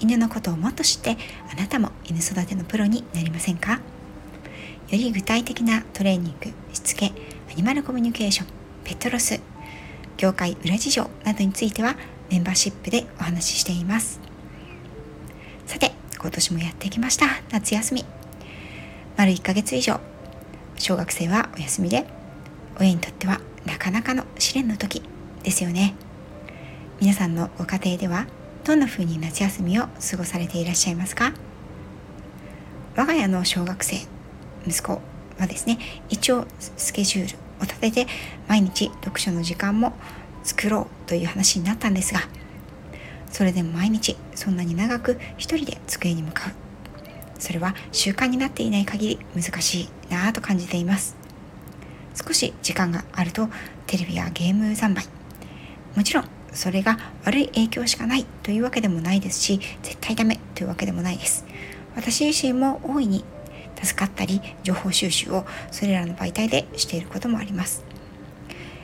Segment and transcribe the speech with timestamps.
[0.00, 1.16] 犬のことをもっと知って
[1.52, 3.74] あなたも犬育てのプロになりませんか？
[3.74, 3.80] よ
[4.90, 7.12] り具体的なトレーニングしつけ
[7.50, 8.46] アニマルコミュニケーション
[8.82, 9.40] ペットロス
[10.16, 11.94] 業界裏事情などについては
[12.30, 14.20] メンバーシップでお話ししています。
[15.66, 17.26] さて今年もやってきました。
[17.50, 18.04] 夏休み。
[19.16, 20.00] 丸1ヶ月以上。
[20.76, 22.06] 小学生はお休みで
[22.78, 25.02] 親にとってはなかなかの試練の時
[25.42, 25.94] ですよね。
[27.00, 28.26] 皆さんのご家庭では
[28.64, 31.32] どんな風に夏休みを過ごされていらっしゃいますか？
[32.96, 33.96] 我が家の小学生
[34.66, 35.00] 息子
[35.38, 38.06] はですね一応スケジュールを立てて
[38.46, 39.94] 毎日読書の時間も
[40.44, 42.20] 作ろうという話になったんですが
[43.30, 46.52] それでも毎日そんなに長く一人で机に向かう。
[47.38, 51.16] それは習慣になっていない限り難しいなぁと感じています。
[52.14, 53.48] 少し時間があると
[53.86, 55.06] テレビやゲーム三昧。
[55.96, 61.44] もちろんそれが悪い影響しかないというわけでもないですし絶対ダメというわけでもないです。
[61.96, 63.24] 私自身も大いに
[63.82, 67.84] 助かったり情報収集をそれらの媒体でしていることもあります。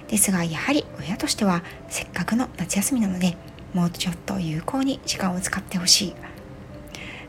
[0.09, 3.37] ですがやはり親としてはせっかくの夏休みなので
[3.75, 6.15] もうちょっと有効に時間を使ってほしい。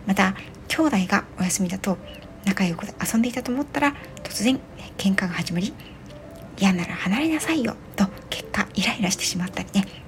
[0.05, 0.35] また
[0.67, 1.97] 兄弟がお休みだと
[2.45, 4.59] 仲良く遊んでいたと思ったら突然
[4.97, 5.73] 喧嘩が始まり
[6.57, 10.06] 嫌なら離れなさいよと結果イライラしてしまったりね。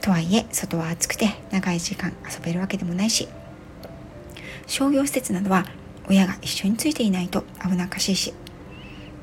[0.00, 3.28] とはいえ外は暑くて長い時間遊べるわけでもないし
[4.66, 5.64] 商業施設などは
[6.08, 8.34] 親が一緒についていないと危なっかしいし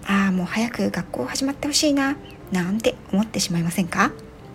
[0.08, 2.16] ああもう早く学校始まってほしいな
[2.52, 4.12] なんて思ってしまいませんか？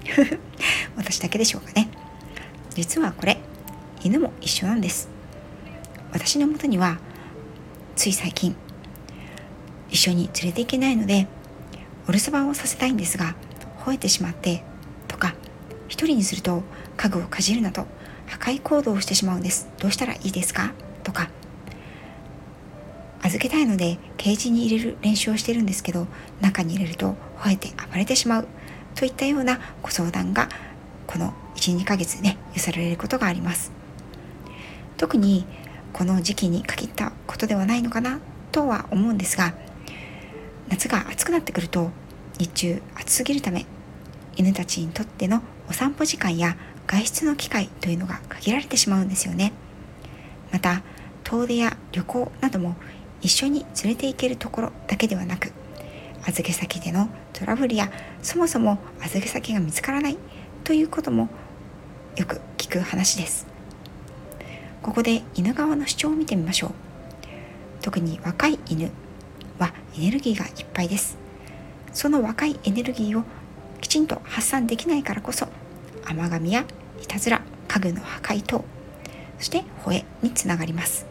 [0.97, 1.89] 私だけでしょうかね。
[2.75, 3.41] 実はこれ
[4.03, 5.09] 犬も一緒なんです。
[6.13, 6.99] 私のもとには
[7.97, 8.55] つい最近
[9.91, 11.27] 一緒に連れて行けないので
[12.09, 13.35] お留守番をさせたいんですが
[13.85, 14.63] 吠えてしまって
[15.09, 15.35] とか
[15.91, 16.63] 一人にすると
[16.97, 17.87] 家具をかじるなど
[18.27, 19.69] 破壊行動をしてしまうんです。
[19.79, 20.73] どうしたらいいですか？
[21.03, 21.29] とか。
[23.23, 26.07] 預けたいのでケージに入れる練習をしてるんですけど
[26.41, 28.49] 中に入れると吠えて暴れてしまう。
[28.95, 30.49] といったようなご相談が
[31.07, 33.73] この12ヶ月ね寄せられることがあります。
[34.97, 35.45] 特に
[35.93, 38.21] この時期に限ったことではないのかな
[38.53, 39.55] とは思うんですが
[40.69, 41.91] 夏が暑くなってくると
[42.39, 43.67] 日中暑すぎるため
[44.37, 46.57] 犬たちにとってのお散歩時間や
[46.89, 49.53] 外出の機会というのが限られてしまうんですよね。
[50.53, 50.83] また
[51.23, 52.75] 遠出や旅行なども
[53.23, 55.53] 一緒に連れて行けるところだけではなく
[56.25, 60.19] 預け先でのトラブルやそもそも預け先が見つからない
[60.65, 61.29] ということも
[62.17, 63.47] よく聞く話です。
[64.83, 66.71] ここで犬側の主張を見てみましょう。
[67.81, 68.91] 特に若い犬
[69.59, 71.17] はエネルギーがいっぱいです。
[71.93, 73.25] その若いエネルギーを
[73.81, 75.47] きちんと発散できないからこそ
[76.05, 76.65] 甘噛みや
[77.03, 78.65] いたずら家具の破壊等
[79.39, 81.07] そして吠えにつながります。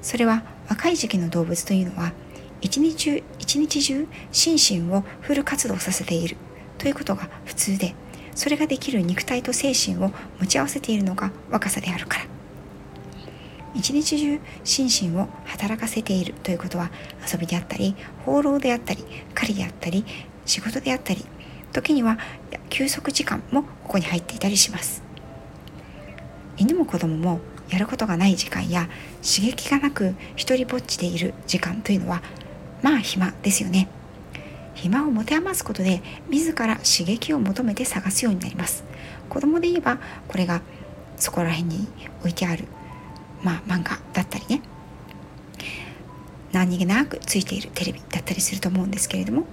[0.00, 2.12] それは若い時期の動物というのは
[2.60, 6.36] 一日中一日中心身をフル活動させている
[6.78, 7.94] ということが普通で
[8.34, 10.10] それができる肉体と精神を
[10.40, 12.24] 持ち合わせているのが若さであるから。
[13.74, 16.90] 一日中心身を働かせているということは
[17.30, 19.04] 遊びであったり放浪であったり
[19.34, 20.04] 狩りであったり
[20.46, 21.26] 仕事であったり
[21.74, 22.18] 時には
[22.70, 25.02] 休息時間もここに入っていたりします。
[26.56, 28.88] 犬も子供もやることがない時間や
[29.22, 32.22] 刺激がなく一りぼっちでいる時間というのは
[32.82, 33.88] まあ暇ですよね。
[34.74, 38.84] 暇を持て余すことで自ら刺激を求めて探すようになります。
[39.28, 39.98] 子供で言えば
[40.28, 40.62] これが
[41.16, 41.88] そこら辺に
[42.20, 42.64] 置いてある
[43.42, 44.62] まあ漫画だったりね。
[46.52, 49.44] 何気なくついているテレビだったりすると思うんですけれども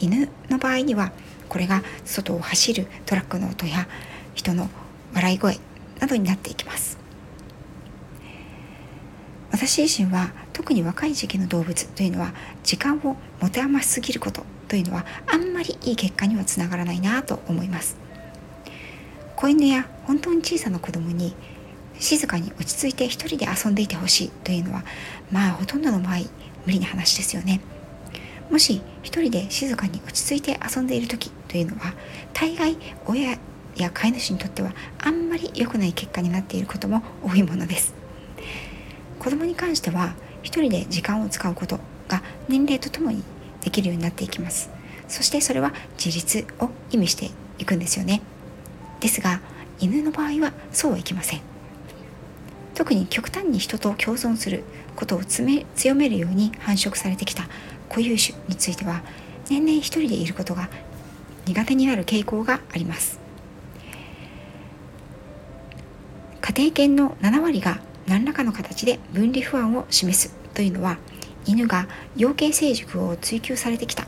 [0.00, 1.12] 犬の場合には
[1.52, 3.86] これが外を走るトラックの音や
[4.34, 4.70] 人の
[5.12, 5.58] 笑い声
[6.00, 6.96] などになっていきます。
[9.50, 12.32] 私自身は特に若い時期の動物というのは
[12.64, 17.98] 時間を持て余しすぎることというのはあんまりいい結果にはつながらないなと思います。
[19.36, 21.34] 子犬や本当に小さな子供に
[21.98, 24.84] 静かに落ち着いて一人で遊んでいてほしいというのは
[25.30, 26.20] まあほとんどの場合
[26.64, 27.60] 無理な話ですよね。
[28.50, 31.94] もし一人で静かに落ち着いて遊んでいる時というのは
[32.32, 33.38] 大概親
[33.76, 37.94] や飼い主にとってはあんまり良くない結果になっていることも多いものです。
[39.18, 41.78] 子供に関しては一人で時間を使うこと
[42.08, 43.22] が年齢とともに
[43.62, 44.70] できるようになっていきます。
[45.08, 45.72] そしてそれは
[46.02, 48.22] 自立を意味していくんですよね。
[49.00, 49.40] ですが
[49.78, 51.51] 犬の場合はそうはいきません。
[52.74, 54.64] 特に極端に人と共存する
[54.96, 57.44] ことを強めるように繁殖されてきた
[57.88, 59.02] 固有種については
[59.48, 60.68] 年々一人でいることが
[61.46, 63.20] 苦手になる傾向があります。
[66.40, 70.98] 家庭犬の7割が何らかの形で分離不安を示すというのは
[71.46, 74.06] 犬が養鶏成熟を追求されてきた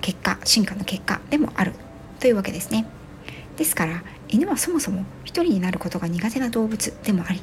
[0.00, 1.72] 結果進化の結果でもある
[2.20, 2.86] というわけですね。
[3.56, 7.40] ですから犬はそもそも一人になることが苦手な動物でもあり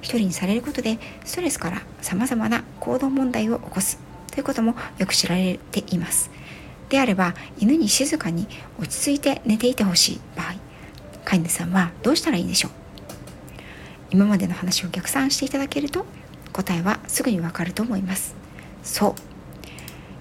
[0.00, 3.98] 一人にされることでストレスからさまざまな行動問題を起こす。
[4.30, 6.30] ということもよく知られています。
[6.88, 8.46] であれば犬に静かに
[8.78, 10.54] 落ち着いて寝ていてほしい場合
[11.24, 12.70] 飼い主さんはどうしたらいいでしょう？
[14.10, 16.06] 今までの話を逆算していただけると
[16.52, 18.34] 答えはすぐにわかると思います。
[18.82, 19.14] そう。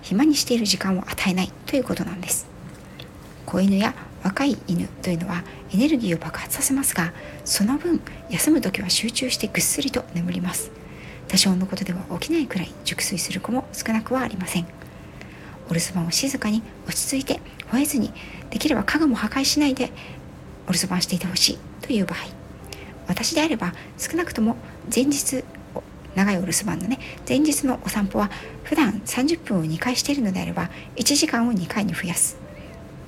[0.01, 2.47] 暇にしている時間を与えないということなんです。
[3.45, 5.43] 子犬や若い犬というのは
[5.73, 7.13] エネルギーを爆発させますが
[7.45, 10.71] その分休む時は集中してぐっすりと眠ります。
[11.27, 14.67] 多少のことでは起きないくらい熟睡する子も少なくはありません。
[15.69, 17.41] お留守番を静かに落ち着いて
[17.71, 18.13] 吠えずに
[18.49, 19.91] できれば家具も破壊しないで
[20.67, 22.19] お留守番していてほしいという場合。
[23.07, 24.57] 私であれば少なくとも
[24.93, 25.43] 前日
[26.15, 28.29] 長いお留守番のね前日のお散歩は
[28.63, 32.46] 普段30分を2回しているのであれば1時間を2回に増やす。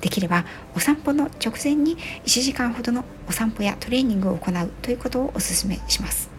[0.00, 0.44] できれば
[0.74, 6.30] お散歩の直前に1時間ほどのお散歩やトレーニングを行うということをお勧めします。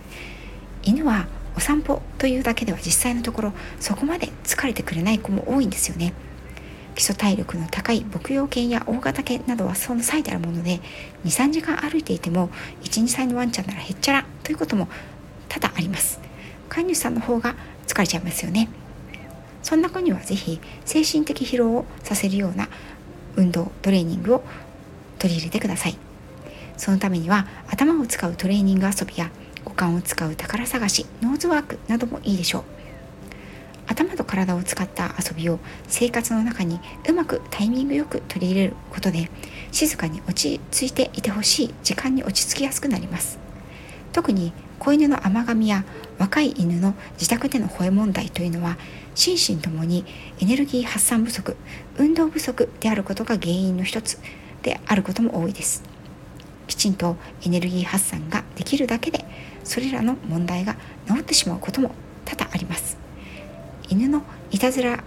[0.84, 6.13] 犬はお散歩というだけでは実際のところそこまで疲れてくれない子も多いんですよね。
[6.96, 10.81] 基礎体力の高い牧羊犬や大型犬などはその最たるもので
[11.25, 12.50] 23時間歩いていても
[12.84, 14.88] 12歳のワンちゃんならへっちゃらということも
[15.48, 16.19] 多々あります。
[16.69, 17.56] 飼い主さんの方が
[17.88, 18.69] 疲れちゃいますよね。
[19.62, 22.68] そんな子には是非精神的疲労をさせるような
[23.36, 24.44] 運動トレーニングを
[25.19, 25.98] 取り入れてください。
[26.78, 29.30] そのためには頭を使うトレーニング遊びや
[29.66, 32.63] 五感を使う宝探しノーズワークなどもいいでしょう。
[33.88, 39.30] 頭と体を使った遊びを生活の中にうまくタイミングよく取り入れることで
[39.72, 43.50] 静かに落ち着いていてほしい時間に落ち着きやすくなります。
[44.12, 45.84] 特に子犬の甘噛みや
[46.18, 48.78] 若い犬の自宅での吠え問題というのは
[49.16, 50.06] 心身ともに
[50.40, 51.56] エネルギー発散不足
[51.98, 54.19] 運動不足であることが原因の一つ
[54.63, 55.84] であることも多いです。
[56.68, 59.25] きちんとエネルギー発散ができるだけで
[59.63, 60.75] それらの問題が
[61.08, 61.92] 治ってしまうことも
[62.25, 62.98] 多々あります。
[63.90, 65.04] 犬のいたずら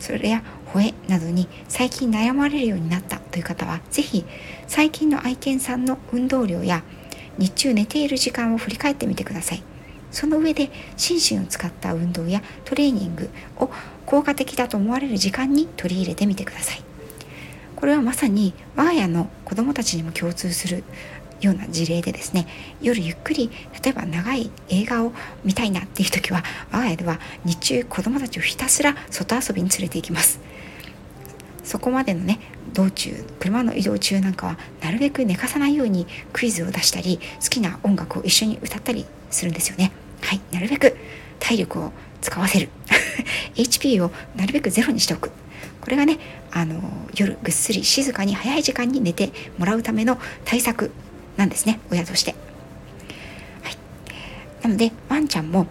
[0.00, 0.42] それや
[0.72, 4.24] 吠えなどに最近悩まれるようになったという方は是非
[4.66, 6.82] 最近の愛犬さんの運動量や
[7.38, 9.62] 日中寝ている時間を振り返ってみてください。
[10.10, 13.68] その上で心身を使った運動やトレーニングを
[14.06, 16.82] 効果的だと思われる時間に取り入れてみてください。
[17.74, 20.84] これはまさに我が家の子どもたちにも共通する
[21.40, 22.46] ような事例でですね
[22.80, 23.50] 夜ゆっくり
[23.82, 25.12] 例えば長い映画を
[25.44, 30.40] 見たいなっていう時は我が家では日中子どもたちをひたすら外遊びに連れて行きます。
[31.64, 32.38] そこまでのね
[32.74, 39.92] 道中車の移動中なんかはなるべく寝かさないようにクイズを出したり好きな音楽を一緒に歌ったりするんですよね。
[40.20, 40.96] はいなるべく
[41.38, 42.68] 体力を使わせる。
[43.56, 45.30] HP をなるべくゼロにしておく。
[45.80, 46.18] これがね
[46.50, 46.80] あの
[47.14, 50.90] 夜ぐっすり静かに早い時間に寝てもらうための対策
[51.36, 52.34] なんですね親として、
[53.62, 53.76] はい、
[54.62, 55.66] なのでワンちゃんも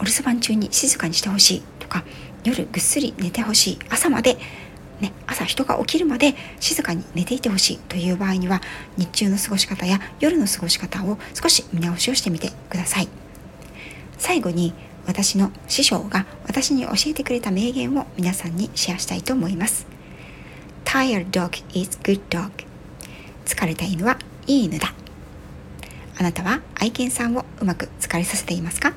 [0.00, 2.02] お留守番中に静かにしてほしいとか
[2.42, 3.78] 夜ぐっすり寝てほしい。
[3.88, 4.36] 朝まで
[5.00, 8.60] ね、朝人が起きるまで静かに寝ていてほしいという場合には
[8.96, 13.08] 日中の過ごし方や夜の過ごし方を少し見直しをしてみてください。
[14.18, 14.72] 最後に
[15.06, 19.86] 私の師匠が私に教えてくれた名言を皆さんにシェアしたいと思います。
[20.84, 22.50] Tired dog is good dog
[23.44, 24.94] 疲れた犬はいい犬だ。
[26.16, 28.94] あなたは愛犬さんをうまく疲れさせていますか？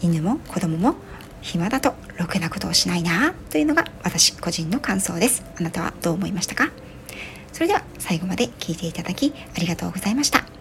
[0.00, 0.96] 犬も子供も
[1.42, 5.44] 暇だとろくなことをしないなというのが私個人の感想です。
[5.58, 6.70] あなたはどう思いましたか？
[7.52, 10.55] それでは最後まで聞いていただきありがとうございました。